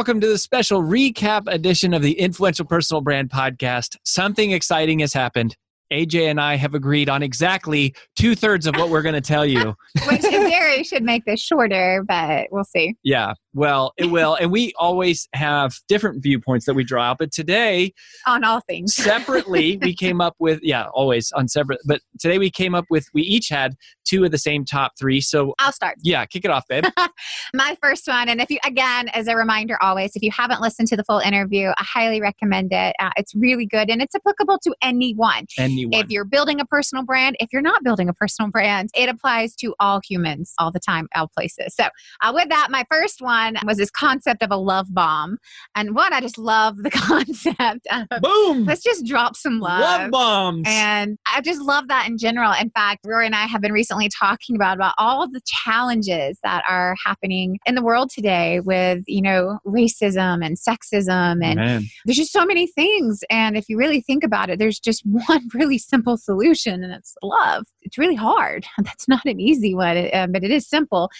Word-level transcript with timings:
Welcome 0.00 0.18
to 0.18 0.28
the 0.28 0.38
special 0.38 0.82
recap 0.82 1.42
edition 1.46 1.92
of 1.92 2.00
the 2.00 2.18
Influential 2.18 2.64
Personal 2.64 3.02
Brand 3.02 3.28
Podcast. 3.28 3.98
Something 4.02 4.52
exciting 4.52 5.00
has 5.00 5.12
happened. 5.12 5.58
AJ 5.92 6.30
and 6.30 6.40
I 6.40 6.56
have 6.56 6.74
agreed 6.74 7.08
on 7.08 7.22
exactly 7.22 7.94
two 8.16 8.34
thirds 8.34 8.66
of 8.66 8.76
what 8.76 8.90
we're 8.90 9.02
going 9.02 9.14
to 9.14 9.20
tell 9.20 9.46
you. 9.46 9.74
Which 10.08 10.24
in 10.24 10.48
theory 10.48 10.84
should 10.84 11.02
make 11.02 11.24
this 11.24 11.40
shorter, 11.40 12.04
but 12.06 12.48
we'll 12.50 12.64
see. 12.64 12.94
Yeah, 13.02 13.34
well, 13.52 13.92
it 13.96 14.06
will. 14.06 14.36
and 14.36 14.52
we 14.52 14.72
always 14.78 15.28
have 15.34 15.74
different 15.88 16.22
viewpoints 16.22 16.66
that 16.66 16.74
we 16.74 16.84
draw 16.84 17.10
out. 17.10 17.18
But 17.18 17.32
today, 17.32 17.92
on 18.26 18.44
all 18.44 18.60
things, 18.60 18.94
separately, 18.94 19.76
we 19.82 19.94
came 19.94 20.20
up 20.20 20.36
with, 20.38 20.60
yeah, 20.62 20.86
always 20.94 21.32
on 21.32 21.48
separate. 21.48 21.80
But 21.84 22.00
today 22.20 22.38
we 22.38 22.50
came 22.50 22.74
up 22.74 22.84
with, 22.90 23.08
we 23.12 23.22
each 23.22 23.48
had 23.48 23.74
two 24.04 24.24
of 24.24 24.30
the 24.30 24.38
same 24.38 24.64
top 24.64 24.92
three. 24.98 25.20
So 25.20 25.54
I'll 25.58 25.72
start. 25.72 25.96
Yeah, 26.02 26.24
kick 26.26 26.44
it 26.44 26.50
off, 26.50 26.64
babe. 26.68 26.84
My 27.54 27.76
first 27.82 28.06
one. 28.06 28.28
And 28.28 28.40
if 28.40 28.50
you, 28.50 28.58
again, 28.64 29.08
as 29.08 29.26
a 29.26 29.34
reminder, 29.34 29.76
always, 29.82 30.14
if 30.14 30.22
you 30.22 30.30
haven't 30.30 30.60
listened 30.60 30.88
to 30.88 30.96
the 30.96 31.04
full 31.04 31.18
interview, 31.18 31.68
I 31.76 31.84
highly 31.84 32.20
recommend 32.20 32.72
it. 32.72 32.94
Uh, 33.00 33.10
it's 33.16 33.34
really 33.34 33.66
good 33.66 33.90
and 33.90 34.00
it's 34.00 34.14
applicable 34.14 34.58
to 34.60 34.74
anyone. 34.80 35.46
Anyone. 35.80 36.04
If 36.04 36.10
you're 36.10 36.24
building 36.24 36.60
a 36.60 36.64
personal 36.64 37.04
brand, 37.04 37.36
if 37.40 37.52
you're 37.52 37.62
not 37.62 37.82
building 37.82 38.08
a 38.08 38.12
personal 38.12 38.50
brand, 38.50 38.90
it 38.94 39.08
applies 39.08 39.54
to 39.56 39.74
all 39.80 40.00
humans 40.06 40.52
all 40.58 40.70
the 40.70 40.80
time, 40.80 41.08
all 41.14 41.28
places. 41.28 41.74
So, 41.74 41.84
uh, 42.22 42.32
with 42.34 42.48
that, 42.50 42.68
my 42.70 42.84
first 42.90 43.20
one 43.22 43.56
was 43.64 43.78
this 43.78 43.90
concept 43.90 44.42
of 44.42 44.50
a 44.50 44.56
love 44.56 44.92
bomb. 44.92 45.38
And 45.74 45.94
one, 45.94 46.12
I 46.12 46.20
just 46.20 46.38
love 46.38 46.76
the 46.78 46.90
concept. 46.90 47.86
Of, 47.90 48.20
Boom! 48.20 48.64
Let's 48.64 48.82
just 48.82 49.06
drop 49.06 49.36
some 49.36 49.60
love. 49.60 49.80
Love 49.80 50.10
bombs. 50.10 50.66
And 50.66 51.18
I 51.26 51.40
just 51.40 51.60
love 51.60 51.88
that 51.88 52.08
in 52.08 52.18
general. 52.18 52.52
In 52.60 52.70
fact, 52.70 53.00
Rory 53.06 53.26
and 53.26 53.34
I 53.34 53.46
have 53.46 53.60
been 53.60 53.72
recently 53.72 54.08
talking 54.08 54.56
about, 54.56 54.76
about 54.76 54.94
all 54.98 55.28
the 55.28 55.40
challenges 55.46 56.38
that 56.42 56.62
are 56.68 56.94
happening 57.04 57.58
in 57.66 57.74
the 57.74 57.82
world 57.82 58.10
today 58.10 58.60
with, 58.60 59.02
you 59.06 59.22
know, 59.22 59.58
racism 59.66 60.44
and 60.44 60.56
sexism. 60.56 61.44
And 61.44 61.56
Man. 61.56 61.84
there's 62.04 62.16
just 62.16 62.32
so 62.32 62.44
many 62.44 62.66
things. 62.66 63.22
And 63.30 63.56
if 63.56 63.68
you 63.68 63.78
really 63.78 64.00
think 64.00 64.24
about 64.24 64.50
it, 64.50 64.58
there's 64.58 64.78
just 64.78 65.02
one 65.26 65.48
really 65.54 65.69
simple 65.78 66.16
solution, 66.16 66.82
and 66.82 66.92
it's 66.92 67.14
love. 67.22 67.64
It's 67.82 67.98
really 67.98 68.14
hard. 68.14 68.66
That's 68.78 69.08
not 69.08 69.24
an 69.24 69.40
easy 69.40 69.74
one, 69.74 69.96
uh, 70.12 70.26
but 70.30 70.44
it 70.44 70.50
is 70.50 70.68
simple. 70.68 71.10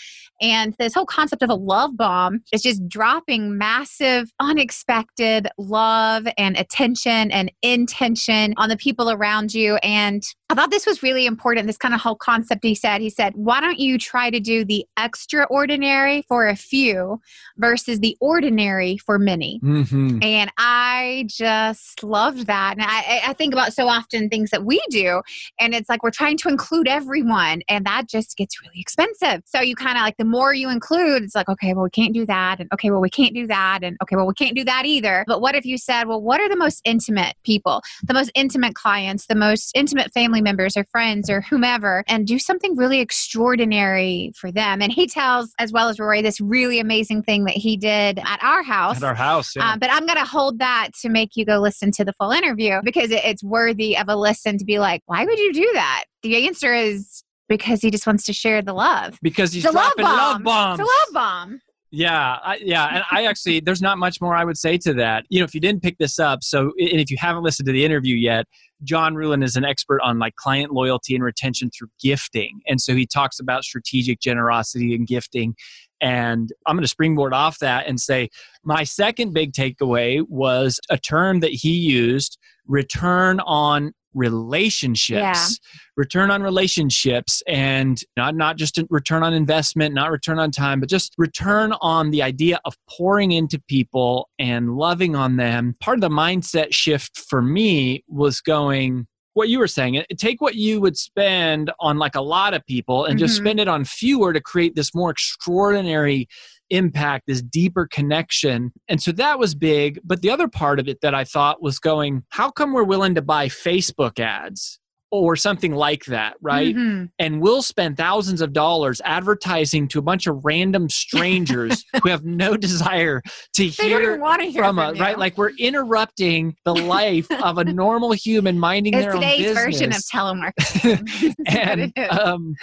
And 0.41 0.75
this 0.79 0.95
whole 0.95 1.07
concept 1.07 1.43
of 1.43 1.51
a 1.51 1.55
love 1.55 1.97
bomb 1.97 2.43
is 2.53 2.63
just 2.63 2.89
dropping 2.89 3.59
massive, 3.59 4.31
unexpected 4.41 5.49
love 5.59 6.27
and 6.39 6.57
attention 6.57 7.31
and 7.31 7.53
intention 7.63 8.55
on 8.57 8.69
the 8.69 8.77
people 8.77 9.11
around 9.11 9.55
you. 9.55 9.77
And 9.77 10.23
I 10.51 10.55
thought 10.55 10.73
this 10.73 10.85
was 10.85 11.01
really 11.01 11.27
important. 11.27 11.69
This 11.69 11.77
kind 11.77 11.95
of 11.95 12.01
whole 12.01 12.17
concept 12.17 12.65
he 12.65 12.75
said. 12.75 13.01
He 13.01 13.09
said, 13.09 13.35
Why 13.37 13.61
don't 13.61 13.79
you 13.79 13.99
try 13.99 14.31
to 14.31 14.41
do 14.41 14.65
the 14.65 14.85
extraordinary 14.99 16.23
for 16.23 16.49
a 16.49 16.57
few 16.57 17.21
versus 17.57 18.01
the 18.01 18.17
ordinary 18.21 18.97
for 18.99 19.17
many? 19.17 19.61
Mm-hmm. 19.63 20.19
And 20.25 20.51
I 20.59 21.27
just 21.29 22.03
loved 22.03 22.49
that. 22.49 22.75
And 22.79 22.83
I, 22.83 23.29
I 23.29 23.33
think 23.35 23.55
about 23.55 23.75
so 23.75 23.87
often 23.87 24.29
things 24.29 24.51
that 24.51 24.65
we 24.65 24.83
do, 24.91 25.23
and 25.61 25.73
it's 25.73 25.89
like 25.89 26.03
we're 26.03 26.11
trying 26.11 26.37
to 26.39 26.49
include 26.49 26.89
everyone, 26.89 27.63
and 27.69 27.87
that 27.87 28.09
just 28.09 28.37
gets 28.37 28.61
really 28.61 28.81
expensive. 28.81 29.43
So 29.47 29.61
you 29.61 29.77
kind 29.77 29.97
of 29.97 30.03
like 30.03 30.17
the 30.17 30.25
more 30.25 30.53
you 30.53 30.69
include, 30.69 31.23
it's 31.23 31.37
like, 31.37 31.49
okay, 31.49 31.75
well, 31.75 31.85
we 31.85 31.91
can't 31.91 32.13
do 32.13 32.27
that. 32.27 32.57
And 32.59 32.69
okay, 32.73 32.91
well, 32.91 33.01
we 33.01 33.11
can't 33.11 33.35
do 33.35 33.47
that. 33.47 33.85
And 33.85 33.97
okay, 34.03 34.17
well, 34.17 34.27
we 34.27 34.35
can't 34.35 34.57
do 34.57 34.65
that 34.65 34.85
either. 34.85 35.25
But 35.29 35.41
what 35.41 35.55
if 35.55 35.65
you 35.65 35.79
said, 35.79 36.09
well, 36.09 36.21
what 36.21 36.41
are 36.41 36.49
the 36.49 36.57
most 36.57 36.81
intimate 36.85 37.37
people, 37.45 37.83
the 38.03 38.15
most 38.15 38.33
intimate 38.35 38.75
clients, 38.75 39.27
the 39.27 39.37
most 39.37 39.71
intimate 39.77 40.13
family 40.13 40.40
members 40.41 40.77
or 40.77 40.85
friends 40.91 41.29
or 41.31 41.41
whomever, 41.43 42.05
and 42.09 42.27
do 42.27 42.39
something 42.39 42.77
really 42.77 43.01
extraordinary 43.01 44.33
for 44.37 44.51
them? 44.51 44.83
And 44.83 44.93
he 44.93 45.07
tells, 45.07 45.53
as 45.59 45.73
well 45.73 45.89
as 45.89 45.99
Rory, 45.99 46.23
this 46.23 46.41
really 46.41 46.81
amazing 46.81 47.23
thing 47.23 47.45
that 47.45 47.57
he 47.57 47.77
did 47.77 48.19
at 48.19 48.43
our 48.43 48.63
house. 48.63 48.97
At 48.99 49.05
our 49.05 49.15
house, 49.15 49.55
yeah. 49.57 49.71
Uh, 49.71 49.77
but 49.77 49.91
I'm 49.91 50.07
going 50.07 50.19
to 50.19 50.25
hold 50.25 50.59
that 50.59 50.91
to 51.03 51.09
make 51.09 51.31
you 51.37 51.45
go 51.45 51.59
listen 51.59 51.91
to 51.93 52.05
the 52.05 52.13
full 52.15 52.31
interview 52.31 52.81
because 52.85 53.11
it's 53.11 53.43
worthy 53.43 53.97
of 53.97 54.09
a 54.09 54.17
listen 54.17 54.59
to 54.59 54.65
be 54.65 54.79
like, 54.79 55.03
why 55.07 55.25
would 55.25 55.39
you 55.39 55.53
do 55.53 55.71
that? 55.75 56.05
The 56.23 56.47
answer 56.47 56.75
is 56.75 57.23
because 57.49 57.83
he 57.83 57.91
just 57.91 58.07
wants 58.07 58.25
to 58.27 58.33
share 58.33 58.63
the 58.63 58.73
love. 58.73 59.19
Because 59.23 59.53
he's 59.53 59.65
it's 59.65 59.73
dropping 59.75 60.05
love, 60.05 60.17
love 60.17 60.43
bombs. 60.45 60.81
It's 60.81 60.89
a 60.89 60.93
love 60.93 61.15
bomb. 61.15 61.61
Yeah, 61.93 62.39
I, 62.45 62.59
yeah, 62.63 62.89
and 62.95 63.05
I 63.11 63.25
actually 63.25 63.61
there's 63.61 63.83
not 63.83 63.99
much 63.99 64.21
more 64.21 64.37
I 64.37 64.45
would 64.45 64.57
say 64.57 64.79
to 64.79 64.95
that. 64.95 65.25
You 65.29 65.41
know, 65.41 65.45
if 65.45 65.55
you 65.55 65.61
didn't 65.61 65.83
pick 65.83 65.99
this 65.99 66.21
up, 66.21 66.45
so 66.45 66.73
and 66.79 67.01
if 67.01 67.11
you 67.11 67.17
haven't 67.19 67.43
listened 67.43 67.67
to 67.67 67.73
the 67.73 67.85
interview 67.85 68.15
yet, 68.15 68.47
John 68.85 69.15
Ruhlin 69.15 69.43
is 69.43 69.57
an 69.57 69.65
expert 69.65 70.01
on 70.03 70.21
like 70.21 70.37
client 70.37 70.73
loyalty 70.73 71.17
and 71.17 71.25
retention 71.25 71.69
through 71.77 71.89
gifting, 72.01 72.61
and 72.69 72.81
so 72.81 72.95
he 72.95 73.07
talks 73.07 73.41
about 73.41 73.65
strategic 73.65 74.21
generosity 74.21 74.95
and 74.95 75.05
gifting. 75.07 75.57
And 76.01 76.53
I'm 76.67 76.77
going 76.77 76.85
to 76.85 76.89
springboard 76.89 77.35
off 77.35 77.59
that 77.59 77.87
and 77.87 78.01
say 78.01 78.29
my 78.63 78.85
second 78.85 79.35
big 79.35 79.53
takeaway 79.53 80.25
was 80.29 80.81
a 80.91 80.97
term 80.97 81.41
that 81.41 81.51
he 81.51 81.73
used 81.73 82.39
return 82.67 83.41
on 83.41 83.93
relationships 84.15 85.61
yeah. 85.63 85.79
return 85.97 86.31
on 86.31 86.43
relationships 86.43 87.43
and 87.47 88.01
not 88.17 88.35
not 88.35 88.57
just 88.57 88.81
return 88.91 89.23
on 89.23 89.33
investment 89.33 89.95
not 89.95 90.11
return 90.11 90.39
on 90.39 90.51
time 90.51 90.81
but 90.81 90.89
just 90.89 91.15
return 91.17 91.73
on 91.81 92.11
the 92.11 92.23
idea 92.23 92.59
of 92.65 92.75
pouring 92.89 93.33
into 93.33 93.61
people 93.69 94.29
and 94.39 94.77
loving 94.77 95.15
on 95.15 95.37
them 95.37 95.77
part 95.81 95.97
of 95.97 96.01
the 96.01 96.09
mindset 96.09 96.73
shift 96.73 97.19
for 97.19 97.41
me 97.41 98.03
was 98.09 98.41
going 98.41 99.07
what 99.35 99.49
you 99.49 99.59
were 99.59 99.69
saying 99.69 100.03
take 100.17 100.41
what 100.41 100.57
you 100.57 100.81
would 100.81 100.97
spend 100.97 101.71
on 101.79 101.99
like 101.99 102.17
a 102.17 102.21
lot 102.21 102.53
of 102.53 102.67
people 102.67 103.05
and 103.05 103.13
mm-hmm. 103.13 103.27
just 103.27 103.37
spend 103.37 103.61
it 103.61 103.69
on 103.69 103.85
fewer 103.85 104.33
to 104.33 104.41
create 104.41 104.75
this 104.75 104.95
more 104.95 105.11
extraordinary 105.11 106.29
impact, 106.71 107.25
this 107.27 107.43
deeper 107.43 107.87
connection. 107.91 108.73
And 108.89 109.03
so 109.03 109.13
that 109.13 109.39
was 109.39 109.55
big. 109.55 110.01
But 110.05 110.23
the 110.23 110.31
other 110.31 110.49
part 110.49 110.81
of 110.81 110.89
it 110.89 111.01
that 111.03 111.15
I 111.15 111.25
thought 111.25 111.63
was 111.63 111.79
going, 111.79 112.23
how 112.31 112.51
come 112.51 112.73
we're 112.73 112.85
willing 112.85 113.15
to 113.17 113.23
buy 113.23 113.49
Facebook 113.49 114.19
ads? 114.19 114.81
or 115.13 115.35
something 115.35 115.75
like 115.75 116.05
that, 116.05 116.37
right? 116.41 116.75
Mhm. 116.75 117.11
And 117.19 117.41
we'll 117.41 117.63
spend 117.63 117.97
thousands 117.97 118.41
of 118.41 118.53
dollars 118.53 119.01
advertising 119.05 119.89
to 119.89 119.99
a 119.99 120.03
bunch 120.03 120.27
of 120.27 120.45
random 120.45 120.89
strangers 120.89 121.85
who 122.03 122.09
have 122.09 122.25
no 122.25 122.57
desire 122.57 123.21
to 123.55 123.67
hear 123.67 123.99
to 123.99 124.05
hear 124.05 124.19
from 124.19 124.53
from 124.53 124.79
us, 124.79 124.99
right? 125.01 125.19
Like 125.19 125.37
we're 125.37 125.51
interrupting 125.59 126.55
the 126.65 126.75
life 126.75 127.27
of 127.43 127.59
a 127.59 127.65
normal 127.65 128.13
human 128.13 128.59
minding 128.59 128.95
it's 128.95 129.05
their 129.05 129.15
own 129.15 129.21
business. 129.21 129.49
today's 129.49 129.57
version 129.57 129.91
of 129.91 130.03
telemarketing. 130.13 131.35
And 131.49 131.93
um, 132.11 132.55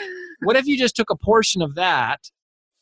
what 0.43 0.55
if 0.55 0.65
you 0.65 0.77
just 0.77 0.95
took 0.95 1.09
a 1.09 1.15
portion 1.17 1.61
of 1.61 1.75
that 1.75 2.19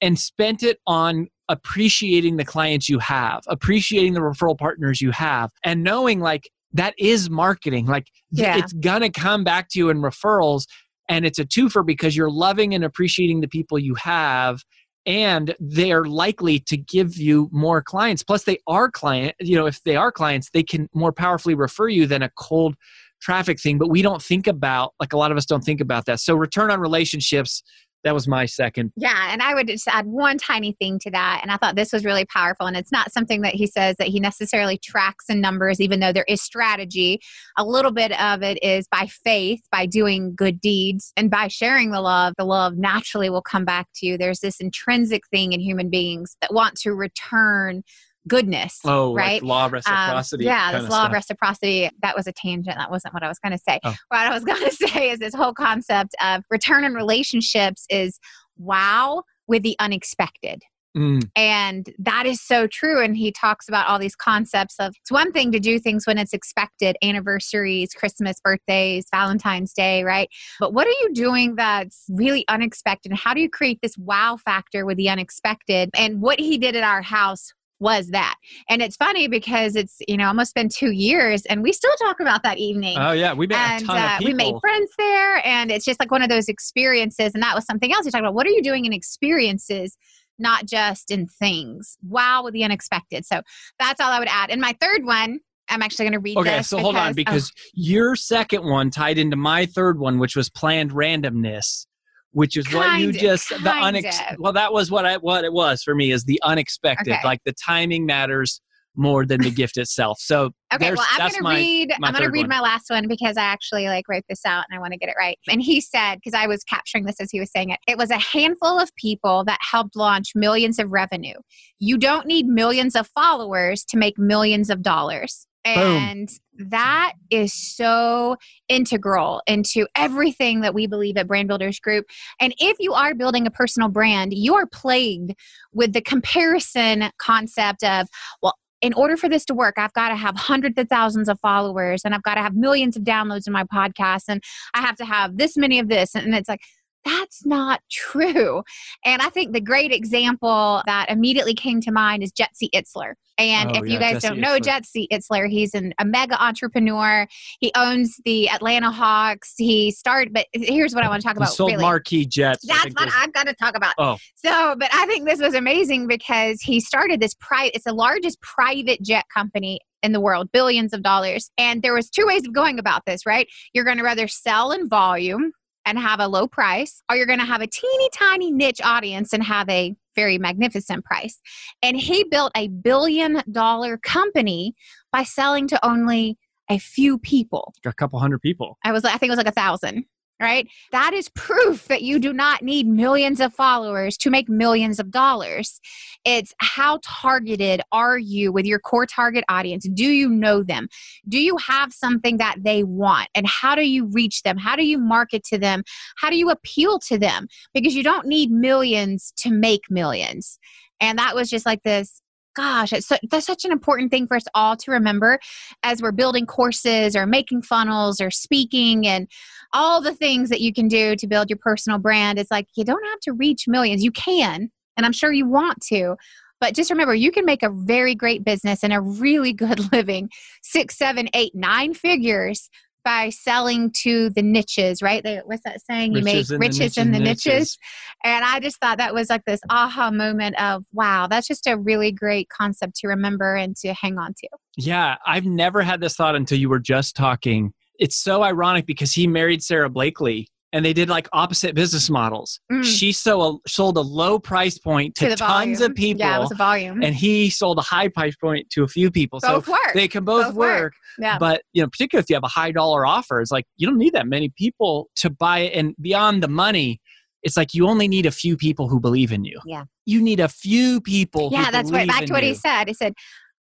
and 0.01 0.19
spent 0.19 0.63
it 0.63 0.79
on 0.87 1.27
appreciating 1.49 2.37
the 2.37 2.45
clients 2.45 2.89
you 2.89 2.99
have, 2.99 3.43
appreciating 3.47 4.13
the 4.13 4.19
referral 4.19 4.57
partners 4.57 5.01
you 5.01 5.11
have, 5.11 5.51
and 5.63 5.83
knowing 5.83 6.19
like 6.19 6.49
that 6.73 6.93
is 6.97 7.29
marketing. 7.29 7.85
Like 7.85 8.07
Yeah. 8.31 8.57
it's 8.57 8.73
gonna 8.73 9.09
come 9.11 9.43
back 9.43 9.69
to 9.69 9.79
you 9.79 9.89
in 9.89 9.99
referrals, 9.99 10.65
and 11.07 11.25
it's 11.25 11.39
a 11.39 11.45
twofer 11.45 11.85
because 11.85 12.15
you're 12.15 12.31
loving 12.31 12.73
and 12.73 12.83
appreciating 12.83 13.41
the 13.41 13.47
people 13.47 13.79
you 13.79 13.95
have. 13.95 14.63
And 15.07 15.53
they're 15.59 16.05
likely 16.05 16.59
to 16.61 16.77
give 16.77 17.15
you 17.15 17.47
more 17.51 17.79
clients. 17.83 18.23
Plus, 18.23 18.43
they 18.43 18.57
are 18.65 18.89
client. 18.89 19.35
You 19.39 19.55
know, 19.55 19.67
if 19.67 19.83
they 19.83 19.95
are 19.95 20.11
clients, 20.11 20.49
they 20.49 20.63
can 20.63 20.89
more 20.95 21.11
powerfully 21.11 21.53
refer 21.53 21.87
you 21.89 22.07
than 22.07 22.23
a 22.23 22.31
cold 22.37 22.75
traffic 23.21 23.61
thing. 23.61 23.77
But 23.77 23.89
we 23.89 24.01
don't 24.01 24.21
think 24.21 24.47
about 24.47 24.93
like 24.99 25.13
a 25.13 25.17
lot 25.17 25.31
of 25.31 25.37
us 25.37 25.45
don't 25.45 25.63
think 25.63 25.79
about 25.79 26.05
that. 26.07 26.21
So, 26.21 26.35
return 26.35 26.71
on 26.71 26.79
relationships. 26.79 27.61
That 28.05 28.13
was 28.13 28.27
my 28.27 28.45
second. 28.45 28.93
Yeah, 28.95 29.29
and 29.31 29.41
I 29.41 29.55
would 29.55 29.67
just 29.67 29.87
add 29.87 30.05
one 30.05 30.37
tiny 30.37 30.73
thing 30.73 30.99
to 30.99 31.09
that. 31.09 31.39
And 31.41 31.51
I 31.51 31.57
thought 31.57 31.75
this 31.75 31.91
was 31.91 32.05
really 32.05 32.25
powerful. 32.25 32.67
And 32.67 32.77
it's 32.77 32.91
not 32.91 33.11
something 33.11 33.41
that 33.41 33.55
he 33.55 33.65
says 33.65 33.95
that 33.97 34.09
he 34.09 34.19
necessarily 34.19 34.77
tracks 34.77 35.25
in 35.27 35.41
numbers, 35.41 35.81
even 35.81 35.99
though 35.99 36.13
there 36.13 36.25
is 36.27 36.39
strategy. 36.39 37.19
A 37.57 37.65
little 37.65 37.91
bit 37.91 38.11
of 38.21 38.43
it 38.43 38.63
is 38.63 38.87
by 38.87 39.07
faith, 39.07 39.61
by 39.71 39.87
doing 39.87 40.35
good 40.35 40.61
deeds, 40.61 41.13
and 41.17 41.31
by 41.31 41.47
sharing 41.47 41.89
the 41.89 41.99
love. 41.99 42.35
The 42.37 42.45
love 42.45 42.77
naturally 42.77 43.31
will 43.31 43.41
come 43.41 43.65
back 43.65 43.87
to 43.95 44.05
you. 44.05 44.19
There's 44.19 44.39
this 44.39 44.59
intrinsic 44.59 45.23
thing 45.29 45.53
in 45.53 45.59
human 45.59 45.89
beings 45.89 46.37
that 46.41 46.53
want 46.53 46.75
to 46.81 46.93
return 46.93 47.81
goodness. 48.27 48.79
Oh, 48.85 49.13
right. 49.13 49.41
like 49.41 49.43
law 49.43 49.65
of 49.65 49.69
Um, 49.69 49.73
reciprocity. 49.73 50.45
yeah, 50.45 50.79
this 50.79 50.89
law 50.89 51.05
of 51.05 51.11
reciprocity. 51.11 51.89
That 52.01 52.15
was 52.15 52.27
a 52.27 52.31
tangent. 52.31 52.77
That 52.77 52.91
wasn't 52.91 53.13
what 53.13 53.23
I 53.23 53.27
was 53.27 53.39
going 53.39 53.51
to 53.53 53.57
say. 53.57 53.79
Oh. 53.83 53.95
What 54.09 54.21
I 54.21 54.33
was 54.33 54.43
going 54.45 54.63
to 54.63 54.71
say 54.71 55.09
is 55.11 55.19
this 55.19 55.33
whole 55.35 55.53
concept 55.53 56.15
of 56.23 56.43
return 56.49 56.83
in 56.83 56.93
relationships 56.93 57.85
is 57.89 58.19
wow 58.57 59.23
with 59.47 59.63
the 59.63 59.75
unexpected. 59.79 60.61
Mm, 60.97 61.29
And 61.35 61.89
that 61.99 62.25
is 62.25 62.39
so 62.41 62.67
true. 62.67 63.03
And 63.03 63.17
he 63.17 63.29
talks 63.29 63.67
about 63.67 63.85
all 63.87 63.99
these 63.99 64.15
concepts 64.15 64.75
of 64.79 64.93
it's 65.01 65.11
one 65.11 65.33
thing 65.33 65.51
to 65.51 65.59
do 65.59 65.77
things 65.77 66.07
when 66.07 66.17
it's 66.17 66.31
expected 66.31 66.95
anniversaries, 67.03 67.93
Christmas, 67.93 68.37
birthdays, 68.41 69.05
Valentine's 69.13 69.73
Day, 69.73 70.03
right? 70.05 70.29
But 70.57 70.73
what 70.73 70.87
are 70.87 70.95
you 71.01 71.09
doing 71.13 71.55
that's 71.55 72.05
really 72.09 72.45
unexpected? 72.47 73.11
And 73.11 73.19
how 73.19 73.33
do 73.33 73.41
you 73.41 73.49
create 73.49 73.79
this 73.83 73.97
wow 73.97 74.37
factor 74.37 74.85
with 74.85 74.95
the 74.95 75.09
unexpected? 75.09 75.89
And 75.97 76.21
what 76.21 76.39
he 76.39 76.57
did 76.57 76.77
at 76.77 76.83
our 76.85 77.01
house 77.01 77.51
was 77.79 78.09
that. 78.09 78.35
And 78.69 78.81
it's 78.81 78.95
funny 78.95 79.27
because 79.27 79.75
it's, 79.75 79.97
you 80.07 80.17
know, 80.17 80.27
almost 80.27 80.55
been 80.55 80.69
two 80.69 80.91
years 80.91 81.45
and 81.45 81.61
we 81.61 81.73
still 81.73 81.93
talk 82.01 82.19
about 82.19 82.43
that 82.43 82.57
evening. 82.57 82.97
Oh 82.97 83.11
yeah, 83.11 83.33
we 83.33 83.47
met 83.47 83.57
and 83.57 83.83
a 83.83 83.85
ton 83.85 83.97
uh, 83.97 84.05
of 84.05 84.19
people. 84.19 84.31
we 84.31 84.33
made 84.33 84.55
friends 84.61 84.91
there 84.97 85.45
and 85.45 85.71
it's 85.71 85.85
just 85.85 85.99
like 85.99 86.11
one 86.11 86.21
of 86.21 86.29
those 86.29 86.47
experiences 86.47 87.33
and 87.33 87.43
that 87.43 87.55
was 87.55 87.65
something 87.65 87.93
else 87.93 88.05
you 88.05 88.11
talked 88.11 88.21
about. 88.21 88.33
What 88.33 88.47
are 88.47 88.51
you 88.51 88.61
doing 88.61 88.85
in 88.85 88.93
experiences 88.93 89.97
not 90.39 90.65
just 90.65 91.11
in 91.11 91.27
things? 91.27 91.97
Wow 92.07 92.43
with 92.43 92.53
the 92.53 92.63
unexpected. 92.63 93.25
So 93.25 93.41
that's 93.79 93.99
all 93.99 94.11
i 94.11 94.19
would 94.19 94.29
add. 94.29 94.49
And 94.49 94.61
my 94.61 94.75
third 94.79 95.05
one 95.05 95.39
i'm 95.67 95.81
actually 95.81 96.05
going 96.05 96.13
to 96.13 96.19
read 96.19 96.37
Okay, 96.37 96.61
so 96.61 96.77
hold 96.77 96.95
on 96.95 97.11
oh, 97.11 97.13
because 97.13 97.51
your 97.73 98.15
second 98.15 98.63
one 98.63 98.91
tied 98.91 99.17
into 99.17 99.35
my 99.35 99.65
third 99.65 99.99
one, 99.99 100.19
which 100.19 100.35
was 100.35 100.49
planned 100.49 100.91
randomness, 100.91 101.87
which 102.35 102.57
is 102.57 102.65
what 102.73 102.99
you 102.99 103.07
Kind- 103.11 103.19
just 103.19 103.49
the 103.49 103.55
kind 103.57 103.95
unex. 103.95 104.35
Well, 104.37 104.51
that 104.53 104.73
was 104.73 104.91
what 104.91 105.05
I 105.05 105.15
what 105.17 105.45
it 105.45 105.53
was 105.53 105.81
for 105.81 105.95
me 105.95 106.11
is 106.11 106.25
the 106.25 106.39
unexpected. 106.43 107.13
Okay. 107.13 107.21
Like 107.23 107.39
the 107.45 107.53
timing 107.53 108.05
matters 108.05 108.61
more 108.97 109.25
than 109.25 109.41
the 109.41 109.51
gift 109.51 109.75
itself. 109.77 110.17
So 110.21 110.51
Okay, 110.73 110.93
well, 110.93 111.05
I'm 111.11 111.29
to 111.31 111.41
my- 111.41 111.55
read. 111.55 111.93
my 111.99 112.07
I'm 112.07 112.13
going 112.13 112.23
to 112.25 112.31
read 112.31 112.43
one. 112.43 112.49
my 112.49 112.59
last 112.61 112.85
one 112.89 113.07
because 113.09 113.35
I 113.37 113.43
actually 113.43 113.87
like 113.87 114.05
wrote 114.09 114.23
this 114.29 114.45
out 114.45 114.63
and 114.69 114.77
I 114.77 114.79
want 114.81 114.93
to 114.93 114.97
get 114.99 115.09
it 115.09 115.15
right. 115.17 115.37
And 115.49 115.61
he 115.61 115.79
said, 115.81 116.15
because 116.15 116.33
I 116.33 116.47
was 116.47 116.63
capturing 116.63 117.05
this 117.05 117.19
as 117.19 117.29
he 117.31 117.39
was 117.39 117.51
saying 117.51 117.69
it, 117.71 117.79
it 117.89 117.97
was 117.97 118.09
a 118.09 118.17
handful 118.17 118.79
of 118.79 118.89
people 118.95 119.43
that 119.45 119.59
helped 119.61 119.95
launch 119.97 120.31
millions 120.35 120.79
of 120.79 120.89
revenue. 120.91 121.35
You 121.79 121.97
don't 121.97 122.25
need 122.25 122.47
millions 122.47 122.95
of 122.95 123.07
followers 123.07 123.83
to 123.85 123.97
make 123.97 124.17
millions 124.17 124.69
of 124.69 124.81
dollars. 124.81 125.45
And 125.65 126.29
that 126.69 127.13
is 127.31 127.53
so 127.53 128.37
integral 128.69 129.41
into 129.47 129.87
everything 129.95 130.61
that 130.61 130.73
we 130.73 130.87
believe 130.87 131.17
at 131.17 131.27
Brand 131.27 131.47
Builders 131.47 131.79
Group. 131.79 132.05
And 132.39 132.53
if 132.59 132.77
you 132.79 132.93
are 132.93 133.15
building 133.15 133.47
a 133.47 133.51
personal 133.51 133.89
brand, 133.89 134.33
you 134.33 134.55
are 134.55 134.67
plagued 134.67 135.33
with 135.73 135.93
the 135.93 136.01
comparison 136.01 137.09
concept 137.17 137.83
of, 137.83 138.07
well, 138.41 138.53
in 138.81 138.93
order 138.93 139.17
for 139.17 139.27
this 139.27 139.45
to 139.45 139.53
work, 139.55 139.75
I've 139.77 139.93
got 139.93 140.09
to 140.09 140.15
have 140.15 140.35
hundreds 140.35 140.77
of 140.77 140.87
thousands 140.87 141.27
of 141.27 141.39
followers 141.39 142.03
and 142.05 142.13
I've 142.13 142.23
got 142.23 142.35
to 142.35 142.41
have 142.41 142.55
millions 142.55 142.95
of 142.95 143.03
downloads 143.03 143.47
in 143.47 143.53
my 143.53 143.63
podcast 143.63 144.23
and 144.27 144.43
I 144.75 144.81
have 144.81 144.95
to 144.97 145.05
have 145.05 145.37
this 145.37 145.57
many 145.57 145.79
of 145.79 145.89
this. 145.89 146.13
And 146.13 146.35
it's 146.35 146.49
like, 146.49 146.61
that's 147.05 147.45
not 147.45 147.81
true. 147.89 148.63
And 149.05 149.21
I 149.21 149.29
think 149.29 149.53
the 149.53 149.61
great 149.61 149.91
example 149.91 150.81
that 150.85 151.09
immediately 151.09 151.53
came 151.53 151.79
to 151.81 151.91
mind 151.91 152.23
is 152.23 152.31
Jesse 152.31 152.69
Itzler. 152.73 153.13
And 153.37 153.71
Oh, 153.71 153.83
if 153.83 153.89
you 153.89 153.99
guys 153.99 154.13
Jesse 154.13 154.27
don't 154.27 154.39
know 154.39 154.57
Itzler. 154.57 154.63
Jesse 154.63 155.07
Itzler, 155.11 155.49
he's 155.49 155.73
an, 155.73 155.93
a 155.99 156.05
mega 156.05 156.41
entrepreneur. 156.41 157.27
He 157.59 157.71
owns 157.75 158.19
the 158.25 158.49
Atlanta 158.49 158.91
Hawks. 158.91 159.53
He 159.57 159.91
started, 159.91 160.33
but 160.33 160.47
here's 160.53 160.95
what 160.95 161.03
I 161.03 161.09
want 161.09 161.21
to 161.21 161.27
talk 161.27 161.35
he 161.35 161.43
about. 161.43 161.53
sold 161.53 161.71
really. 161.71 161.83
Marquis 161.83 162.25
Jets. 162.25 162.65
That's 162.65 162.93
what 162.95 163.09
I've 163.13 163.33
got 163.33 163.47
to 163.47 163.53
talk 163.53 163.75
about. 163.75 163.93
Oh. 163.97 164.17
So, 164.35 164.75
but 164.77 164.89
I 164.93 165.05
think 165.05 165.27
this 165.27 165.39
was 165.39 165.53
amazing 165.53 166.07
because 166.07 166.61
he 166.61 166.79
started 166.79 167.19
this 167.19 167.35
private, 167.39 167.75
it's 167.75 167.85
the 167.85 167.93
largest 167.93 168.41
private 168.41 169.01
jet 169.03 169.25
company 169.33 169.79
in 170.01 170.11
the 170.11 170.21
world, 170.21 170.51
billions 170.51 170.93
of 170.93 171.01
dollars. 171.03 171.49
And 171.57 171.81
there 171.81 171.93
was 171.93 172.09
two 172.09 172.25
ways 172.25 172.45
of 172.45 172.53
going 172.53 172.79
about 172.79 173.03
this, 173.05 173.25
right? 173.25 173.47
You're 173.73 173.85
going 173.85 173.97
to 173.97 174.03
rather 174.03 174.27
sell 174.27 174.71
in 174.71 174.87
volume 174.87 175.51
and 175.85 175.99
have 175.99 176.19
a 176.19 176.27
low 176.27 176.47
price, 176.47 177.01
or 177.09 177.15
you're 177.15 177.25
going 177.25 177.39
to 177.39 177.45
have 177.45 177.61
a 177.61 177.67
teeny 177.67 178.09
tiny 178.13 178.51
niche 178.51 178.81
audience 178.83 179.33
and 179.33 179.43
have 179.43 179.69
a 179.69 179.95
very 180.15 180.37
magnificent 180.37 181.03
price. 181.05 181.39
And 181.81 181.97
he 181.97 182.23
built 182.23 182.51
a 182.55 182.67
billion 182.67 183.43
dollar 183.51 183.97
company 183.97 184.73
by 185.11 185.23
selling 185.23 185.67
to 185.67 185.85
only 185.85 186.37
a 186.69 186.79
few 186.79 187.19
people. 187.19 187.73
a 187.85 187.93
couple 187.93 188.19
hundred 188.19 188.41
people. 188.41 188.77
I 188.83 188.91
was 188.91 189.05
I 189.05 189.17
think 189.17 189.29
it 189.29 189.31
was 189.31 189.37
like 189.37 189.47
a 189.47 189.51
thousand, 189.51 190.05
right? 190.41 190.67
That 190.91 191.13
is 191.13 191.29
proof 191.29 191.87
that 191.87 192.01
you 192.01 192.19
do 192.19 192.33
not 192.33 192.61
need 192.61 192.87
millions 192.87 193.39
of 193.39 193.53
followers 193.53 194.17
to 194.17 194.29
make 194.29 194.49
millions 194.49 194.99
of 194.99 195.11
dollars. 195.11 195.79
It's 196.25 196.53
how 196.59 196.99
targeted 197.03 197.81
are 197.91 198.17
you 198.17 198.51
with 198.51 198.65
your 198.65 198.79
core 198.79 199.05
target 199.05 199.45
audience? 199.47 199.87
Do 199.93 200.05
you 200.05 200.27
know 200.27 200.63
them? 200.63 200.87
Do 201.27 201.39
you 201.39 201.57
have 201.57 201.93
something 201.93 202.37
that 202.37 202.57
they 202.63 202.83
want? 202.83 203.29
And 203.35 203.47
how 203.47 203.75
do 203.75 203.83
you 203.83 204.07
reach 204.07 204.43
them? 204.43 204.57
How 204.57 204.75
do 204.75 204.85
you 204.85 204.97
market 204.97 205.43
to 205.45 205.57
them? 205.57 205.83
How 206.17 206.29
do 206.29 206.35
you 206.35 206.49
appeal 206.49 206.99
to 206.99 207.17
them? 207.17 207.47
Because 207.73 207.95
you 207.95 208.03
don't 208.03 208.27
need 208.27 208.51
millions 208.51 209.31
to 209.37 209.51
make 209.51 209.83
millions. 209.89 210.59
And 210.99 211.17
that 211.19 211.35
was 211.35 211.49
just 211.49 211.65
like 211.65 211.83
this 211.83 212.21
gosh, 212.55 212.91
so, 213.01 213.17
that's 213.29 213.45
such 213.45 213.65
an 213.65 213.71
important 213.71 214.09
thing 214.09 214.27
for 214.27 214.37
us 214.37 214.45
all 214.55 214.75
to 214.77 214.91
remember 214.91 215.39
as 215.83 216.01
we're 216.01 216.11
building 216.11 216.45
courses 216.45 217.15
or 217.15 217.25
making 217.25 217.61
funnels 217.61 218.19
or 218.19 218.31
speaking 218.31 219.05
and 219.05 219.27
all 219.75 220.01
the 220.01 220.15
things 220.15 220.49
that 220.49 220.61
you 220.61 220.73
can 220.73 220.87
do 220.87 221.15
to 221.17 221.27
build 221.27 221.49
your 221.49 221.57
personal 221.57 221.99
brand. 221.99 222.39
It's 222.39 222.49
like 222.49 222.67
you 222.75 222.85
don't 222.85 223.05
have 223.05 223.19
to 223.21 223.33
reach 223.33 223.67
millions. 223.67 224.03
You 224.03 224.11
can, 224.11 224.71
and 224.95 225.05
I'm 225.05 225.11
sure 225.11 225.31
you 225.31 225.47
want 225.47 225.81
to. 225.89 226.15
But 226.61 226.73
just 226.73 226.89
remember, 226.89 227.13
you 227.13 227.31
can 227.31 227.45
make 227.45 227.61
a 227.61 227.69
very 227.69 228.15
great 228.15 228.45
business 228.45 228.83
and 228.83 228.93
a 228.93 229.01
really 229.01 229.51
good 229.51 229.91
living 229.91 230.29
six, 230.63 230.97
seven, 230.97 231.27
eight, 231.33 231.51
nine 231.53 231.93
figures 231.93 232.69
by 233.03 233.29
selling 233.29 233.91
to 233.91 234.31
the 234.31 234.41
niches, 234.41 235.01
right? 235.01 235.23
They, 235.23 235.39
what's 235.45 235.61
that 235.63 235.79
saying? 235.81 236.15
You 236.15 236.23
make 236.23 236.37
in 236.37 236.47
the 236.47 236.57
riches 236.57 236.79
niche 236.79 236.97
in 236.97 237.11
the 237.11 237.17
and 237.17 237.25
niches. 237.25 237.77
And 238.23 238.43
I 238.43 238.59
just 238.59 238.79
thought 238.79 238.97
that 238.97 239.13
was 239.13 239.29
like 239.29 239.45
this 239.45 239.59
aha 239.69 240.09
moment 240.09 240.59
of, 240.59 240.83
wow, 240.91 241.27
that's 241.27 241.47
just 241.47 241.67
a 241.67 241.77
really 241.77 242.11
great 242.11 242.49
concept 242.49 242.95
to 243.01 243.07
remember 243.07 243.55
and 243.55 243.75
to 243.77 243.93
hang 243.93 244.17
on 244.17 244.33
to. 244.39 244.49
Yeah, 244.75 245.17
I've 245.25 245.45
never 245.45 245.83
had 245.83 246.01
this 246.01 246.15
thought 246.15 246.35
until 246.35 246.57
you 246.57 246.67
were 246.67 246.79
just 246.79 247.15
talking. 247.15 247.73
It's 247.99 248.15
so 248.15 248.43
ironic 248.43 248.85
because 248.85 249.11
he 249.13 249.27
married 249.27 249.63
Sara 249.63 249.89
Blakely 249.89 250.47
and 250.73 250.83
they 250.83 250.91
did 250.91 251.07
like 251.07 251.29
opposite 251.31 251.73
business 251.73 252.09
models. 252.09 252.59
Mm. 252.69 252.83
She 252.83 253.13
sold 253.13 253.61
a, 253.65 253.69
sold 253.69 253.95
a 253.97 254.01
low 254.01 254.37
price 254.39 254.77
point 254.77 255.15
to, 255.15 255.29
the 255.29 255.35
tons 255.37 255.79
volume. 255.79 255.91
of 255.91 255.95
people 255.95 256.19
Yeah, 256.19 256.37
it 256.37 256.39
was 256.41 256.51
a 256.51 256.55
volume. 256.55 257.01
and 257.01 257.15
he 257.15 257.49
sold 257.49 257.77
a 257.77 257.81
high 257.81 258.09
price 258.09 258.35
point 258.35 258.69
to 258.71 258.83
a 258.83 258.87
few 258.87 259.09
people. 259.09 259.39
both 259.41 259.65
so 259.65 259.71
work. 259.71 259.93
they 259.93 260.07
can 260.09 260.25
both, 260.25 260.47
Both 260.47 260.55
work. 260.55 260.81
work. 260.81 260.93
yeah. 261.19 261.37
But 261.39 261.61
you 261.71 261.81
know, 261.81 261.87
particularly 261.89 262.23
if 262.23 262.29
you 262.29 262.35
have 262.35 262.43
a 262.43 262.49
high 262.49 262.71
dollar 262.71 263.05
offer, 263.05 263.39
it's 263.39 263.51
like 263.51 263.65
you 263.77 263.87
don't 263.87 263.97
need 263.97 264.13
that 264.13 264.27
many 264.27 264.49
people 264.57 265.09
to 265.17 265.29
buy 265.29 265.59
it. 265.59 265.73
And 265.77 265.95
beyond 266.01 266.43
the 266.43 266.49
money, 266.49 266.99
it's 267.41 267.55
like 267.55 267.73
you 267.73 267.87
only 267.87 268.07
need 268.09 268.25
a 268.25 268.31
few 268.31 268.57
people 268.57 268.89
who 268.89 268.99
believe 268.99 269.31
in 269.31 269.45
you. 269.45 269.59
Yeah. 269.65 269.85
You 270.05 270.21
need 270.21 270.39
a 270.41 270.49
few 270.49 270.99
people. 270.99 271.51
who 271.51 271.55
yeah, 271.55 271.71
that's 271.71 271.85
what 271.91 271.99
believe 271.99 272.07
back 272.09 272.25
to 272.25 272.33
what 272.33 272.43
you. 272.43 272.49
he 272.49 272.55
said. 272.55 272.87
He 272.89 272.93
said 272.93 273.13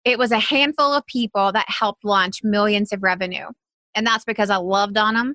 it 0.07 0.19
was 0.19 0.31
a 0.31 0.38
handful 0.38 0.95
of 0.95 1.04
people 1.07 1.52
that 1.52 1.66
helped 1.69 2.04
launch 2.04 2.40
millions 2.43 2.93
of 2.93 3.02
revenue. 3.02 3.47
And 3.94 4.06
that's 4.06 4.24
because 4.24 4.50
I 4.50 4.56
loved 4.56 4.98
on 4.98 5.14
them 5.14 5.34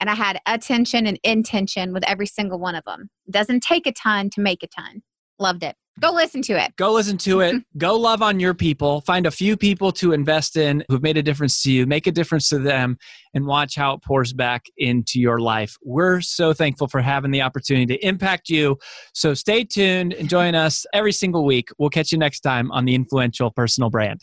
And 0.00 0.10
I 0.10 0.14
had 0.14 0.40
attention 0.46 1.06
and 1.06 1.18
intention 1.22 1.92
with 1.92 2.04
every 2.08 2.26
single 2.26 2.58
one 2.58 2.74
of 2.74 2.84
them. 2.84 3.10
It 3.26 3.32
doesn't 3.32 3.62
take 3.62 3.86
a 3.86 3.92
ton 3.92 4.30
to 4.30 4.40
make 4.40 4.62
a 4.62 4.66
ton. 4.66 5.02
Loved 5.38 5.62
it. 5.62 5.76
Go 6.00 6.10
listen 6.12 6.40
to 6.42 6.54
it. 6.54 6.74
Go 6.76 6.92
listen 6.94 7.18
to 7.18 7.40
it. 7.40 7.62
Go 7.76 7.96
love 7.96 8.22
on 8.22 8.40
your 8.40 8.54
people. 8.54 9.02
Find 9.02 9.26
a 9.26 9.30
few 9.30 9.56
people 9.56 9.92
to 9.92 10.12
invest 10.12 10.56
in 10.56 10.84
who've 10.88 11.02
made 11.02 11.18
a 11.18 11.22
difference 11.22 11.62
to 11.62 11.72
you. 11.72 11.86
Make 11.86 12.06
a 12.06 12.12
difference 12.12 12.48
to 12.48 12.58
them 12.58 12.96
and 13.34 13.46
watch 13.46 13.76
how 13.76 13.94
it 13.94 14.02
pours 14.02 14.32
back 14.32 14.64
into 14.78 15.20
your 15.20 15.38
life. 15.38 15.76
We're 15.84 16.22
so 16.22 16.54
thankful 16.54 16.88
for 16.88 17.02
having 17.02 17.30
the 17.30 17.42
opportunity 17.42 17.86
to 17.86 18.06
impact 18.06 18.48
you. 18.48 18.78
So 19.12 19.34
stay 19.34 19.64
tuned 19.64 20.14
and 20.14 20.28
join 20.28 20.54
us 20.54 20.86
every 20.94 21.12
single 21.12 21.44
week. 21.44 21.68
We'll 21.78 21.90
catch 21.90 22.10
you 22.10 22.18
next 22.18 22.40
time 22.40 22.72
on 22.72 22.86
the 22.86 22.94
Influential 22.94 23.50
Personal 23.50 23.90
Brand. 23.90 24.22